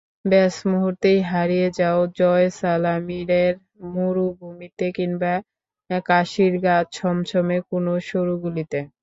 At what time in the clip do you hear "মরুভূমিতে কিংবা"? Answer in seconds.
3.93-5.33